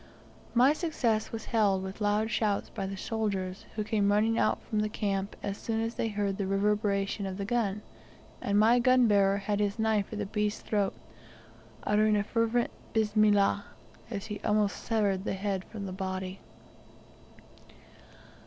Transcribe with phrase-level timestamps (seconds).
[0.55, 4.79] My success was hailed with loud shouts by the soldiers; who came running out from
[4.79, 7.83] the camp as soon as they heard the reverberation of the gun,
[8.41, 10.95] and my gun bearer had his knife at the beast's throat,
[11.83, 13.65] uttering a fervent "Bismillah!"
[14.09, 16.39] as he almost severed the head from the body.